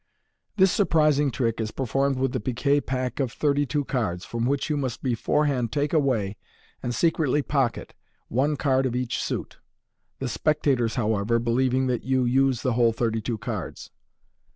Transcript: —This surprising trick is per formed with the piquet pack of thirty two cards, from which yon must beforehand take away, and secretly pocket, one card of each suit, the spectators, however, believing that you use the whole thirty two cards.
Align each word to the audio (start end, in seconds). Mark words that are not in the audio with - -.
—This 0.57 0.71
surprising 0.71 1.29
trick 1.29 1.61
is 1.61 1.69
per 1.69 1.85
formed 1.85 2.17
with 2.17 2.31
the 2.31 2.39
piquet 2.39 2.81
pack 2.81 3.19
of 3.19 3.31
thirty 3.31 3.67
two 3.67 3.85
cards, 3.85 4.25
from 4.25 4.47
which 4.47 4.67
yon 4.67 4.79
must 4.79 5.03
beforehand 5.03 5.71
take 5.71 5.93
away, 5.93 6.37
and 6.81 6.95
secretly 6.95 7.43
pocket, 7.43 7.93
one 8.27 8.55
card 8.57 8.87
of 8.87 8.95
each 8.95 9.21
suit, 9.21 9.59
the 10.17 10.27
spectators, 10.27 10.95
however, 10.95 11.37
believing 11.37 11.85
that 11.85 12.01
you 12.03 12.25
use 12.25 12.63
the 12.63 12.73
whole 12.73 12.93
thirty 12.93 13.21
two 13.21 13.37
cards. 13.37 13.91